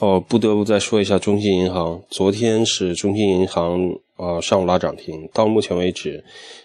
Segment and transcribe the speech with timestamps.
[0.00, 2.02] 哦，不得不再说一下中信银行。
[2.08, 6.24] 昨天是中信银行啊上午拉涨停，到目前为止，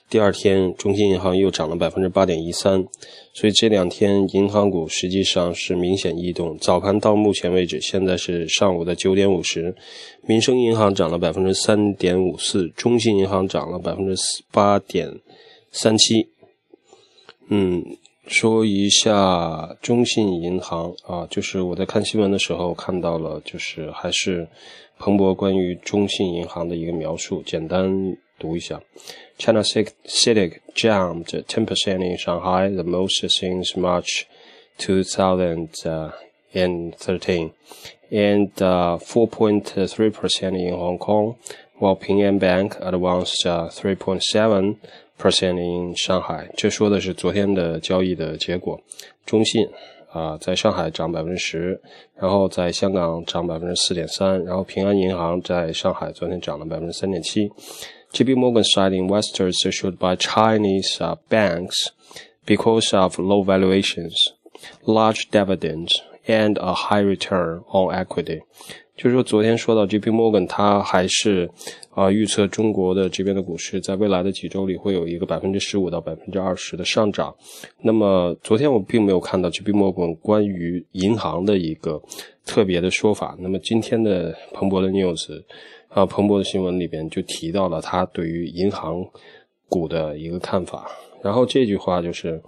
[0.09, 2.87] 第二天中信银行又涨了百分之八点一三。
[3.33, 6.57] 所以这两天银行股实际上是明显异动。
[6.59, 9.75] 早盘到目前为止，现在是上午的九点五十，
[10.21, 14.15] 民生银行涨了百分之三点五四，中信银行涨了百分之
[14.49, 15.11] 八点
[15.73, 16.29] 三七。
[17.49, 17.97] 嗯。
[18.27, 24.47] 说一下中信银行啊，就是我在看新闻的时候看到了，就是还是
[24.97, 28.81] 彭博关于中信银行的一个描述，简单读一下
[29.37, 34.25] ：China CITIC jumped 10% in Shanghai, the most since March
[34.79, 37.51] 2013,
[38.11, 41.35] and 4.3% in Hong Kong,
[41.78, 44.76] while Ping An Bank advanced 3.7.
[45.18, 48.80] percent in 上海，这说的是昨天的交易的结果。
[49.26, 49.68] 中信
[50.10, 51.78] 啊，在上海涨百分之十，
[52.18, 57.52] 然后在香港涨百分之四点三，然后平安银行在上海昨天涨了百分之三点七。
[58.12, 58.34] J.P.
[58.34, 61.90] Morgan said investors should buy Chinese banks
[62.46, 64.14] because of low valuations,
[64.84, 68.40] large dividends, and a high return on equity.
[68.97, 70.09] 就是说，昨天说到 J.P.
[70.09, 71.49] Morgan，他还是
[71.89, 77.35] 啊预测中国的这边的股市在未来的几周里会有一个百分之十五到百分之二十的上涨。
[77.81, 79.73] 那么昨天我并没有看到 J.P.
[79.73, 82.01] Morgan 关于银行的一个
[82.45, 83.35] 特别的说法。
[83.39, 85.43] 那么今天的彭博的 news
[85.89, 89.05] 啊，彭博的新闻里边就提到了他对于银行
[89.67, 90.89] 股的一个看法。
[91.21, 92.41] 然后这句话就是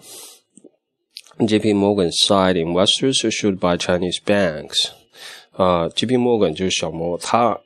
[1.46, 1.74] J.P.
[1.74, 4.92] Morgan said investors should buy Chinese banks.
[5.57, 6.17] 啊，J.P.
[6.17, 7.61] Morgan 就是小摩，他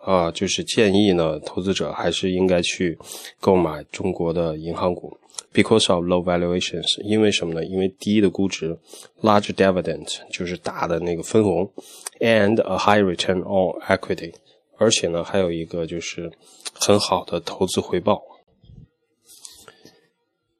[0.00, 2.98] 啊就是建议呢，投资者还是应该去
[3.38, 5.16] 购买中国的银行股，
[5.52, 7.64] because of low valuations，因为什么呢？
[7.64, 8.78] 因为低的估值，
[9.22, 11.70] large dividend 就是大的那个分红，
[12.18, 14.32] and a high return on equity，
[14.78, 16.32] 而且呢还有一个就是
[16.72, 18.22] 很好的投资回报。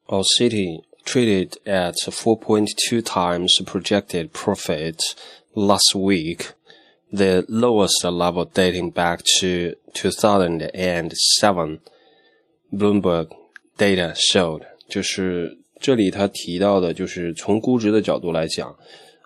[0.06, 4.98] Our city traded at 4.2 times projected profit
[5.54, 6.48] last week.
[7.11, 11.79] the lowest level dating back to 2007.
[12.73, 13.27] Bloomberg
[13.77, 18.75] data showed，就是这里他提到的，就是从估值的角度来讲，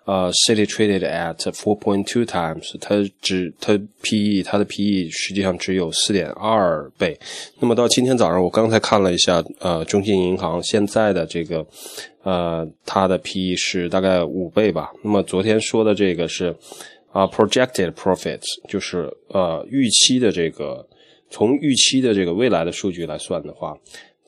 [0.04, 7.18] 呃，City traded at 4.2 times，它只它 PE 它的 PE 实际上只有4.2倍。
[7.58, 11.66] 那么到今天早上，我刚才看了一下，呃，中信银行现在的这个，
[12.22, 14.92] 呃，它的 PE 是大概五倍吧。
[15.02, 16.54] 那么昨天说的这个是。
[17.12, 20.86] 啊，projected profits 就是呃预期的这个，
[21.28, 23.76] 从预期的这个未来的数据来算的话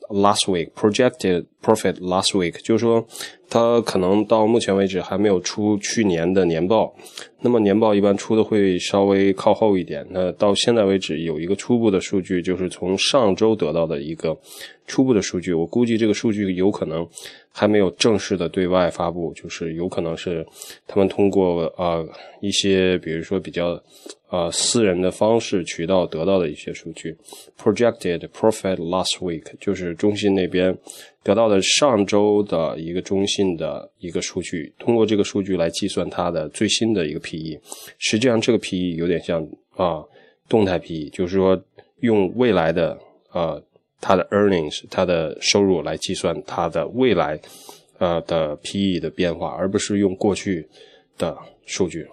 [0.09, 3.03] ，last week projected profit last week 就是说，
[3.49, 6.93] 它可能到目前为止还没有出去年的年报，
[7.41, 10.05] 那么年报一般出的会稍微靠后一点。
[10.11, 14.37] 那到现在为止有一个初步的数据，就是从上周得到的一个
[14.85, 17.07] 初步的数据，我估计这个数据有可能。
[17.55, 20.43] 还没有正式的对外发布，就是有可能是
[20.87, 22.03] 他们通过啊
[22.41, 23.79] 一些比如说比较
[24.27, 27.15] 啊私人的方式渠道得到的一些数据。
[27.55, 30.75] Projected profit last week 就是中信那边
[31.23, 37.59] 得到的上周的一个中信的一个数据，通过这个数据来计算它的最新的一个 PE。
[37.97, 39.41] 实际上这个 PE 有点像
[39.75, 40.03] 啊
[40.47, 41.59] 动态 PE，就是说
[42.01, 42.97] 用未来的
[43.29, 43.59] 啊。
[44.05, 47.39] 它的 earnings，它的收入来计算它的未来，
[47.99, 50.67] 呃的 PE 的变化，而不是用过去
[51.17, 52.05] 的数据。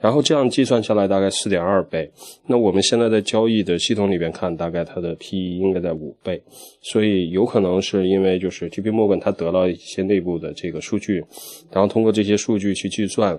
[0.00, 2.10] 然后这样计算下来大概四点二倍。
[2.46, 6.40] 那我们现在在交易的系统里边看，大概它的 PE 应该在五倍。
[6.82, 8.90] 所以有可能是因为就是 J.P.
[8.90, 11.24] Morgan 它得到一些内部的这个数据，
[11.70, 13.38] 然后通过这些数据去计算，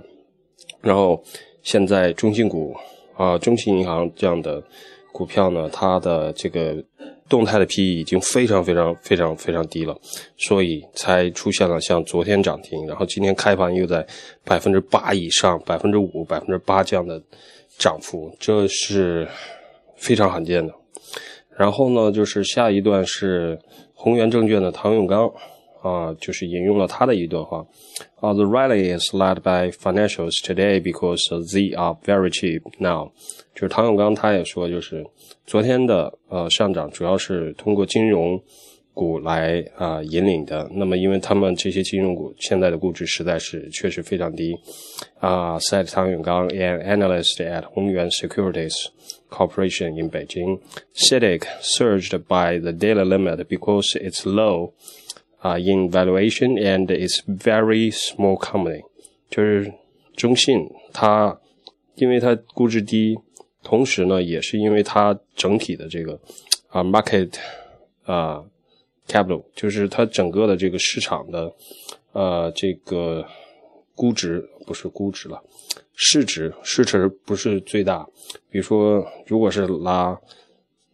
[0.82, 1.24] 然后
[1.64, 2.76] 现在中信股
[3.16, 4.64] 啊，中信银行这样的
[5.12, 6.84] 股票呢，它的这个。
[7.30, 9.98] 动态的 PE 已经非常非常非常非常低了，
[10.38, 14.06] 所以才出现了像昨天涨停，然后今天开盘又在
[14.44, 17.22] 百分之八以上，百分之五、百分之八这样的
[17.78, 19.28] 涨幅，这是
[19.96, 20.74] 非常罕见的。
[21.56, 23.60] 然后呢，就是下一段是
[23.94, 25.32] 宏源证券的唐永刚
[25.87, 27.67] 啊，就是引用了他的一段话
[28.21, 31.21] 啊：“The rally is led by financials today because
[31.53, 33.11] they are very cheap now。”
[33.55, 35.05] 就是唐永刚他也说，就是
[35.45, 38.41] 昨天的呃上涨主要是通过金融
[38.95, 40.71] 股来啊引领的。
[40.73, 44.55] 那么，因为他们这些金融股现在的估值实在是确实非常低
[45.19, 45.59] 啊。
[45.59, 48.75] Said 唐永刚，an analyst at Hongyuan Securities
[49.31, 50.61] Corporation in Beijing,
[50.95, 54.73] CITIC surged by the daily limit because it's low
[55.40, 58.84] 啊 in valuation and it's very small company。
[59.30, 59.74] 就是
[60.16, 61.40] 中信它。
[62.00, 63.18] 因为它估值低，
[63.64, 66.14] 同时呢，也是因为它整体的这个
[66.68, 67.34] 啊 market
[68.04, 68.46] 啊
[69.08, 71.52] capital，就是它整个的这个市场的
[72.12, 73.26] 呃这个
[73.96, 75.42] 估值不是估值了，
[75.96, 78.08] 市值市值不是最大。
[78.52, 80.16] 比如说，如果是拉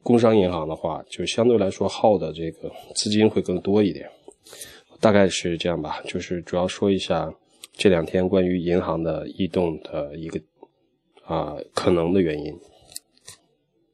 [0.01, 4.09] 工商银行的话，就相对来说耗的这个资金会更多一点。
[4.99, 7.33] 大概是这样吧，就是主要说一下
[7.73, 10.39] 这两天关于银行的异动的一个
[11.25, 12.53] 啊可能的原因。